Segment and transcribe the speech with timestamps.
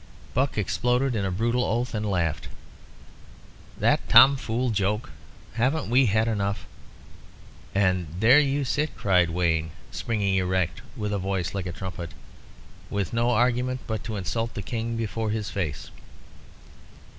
[0.33, 2.47] Buck exploded in a brutal oath and laughed.
[3.77, 5.11] "That tomfool's joke.
[5.53, 6.65] Haven't we had enough"
[7.75, 12.15] "And there you sit," cried Wayne, springing erect and with a voice like a trumpet,
[12.89, 15.91] "with no argument but to insult the King before his face."